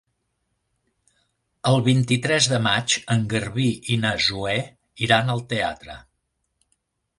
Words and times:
El 1.71 1.77
vint-i-tres 1.87 2.47
de 2.55 2.59
maig 2.69 2.97
en 3.17 3.29
Garbí 3.35 3.67
i 3.97 4.01
na 4.07 4.15
Zoè 4.31 4.57
iran 5.09 5.33
al 5.37 5.47
teatre. 5.55 6.01